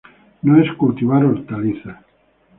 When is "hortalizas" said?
1.23-1.99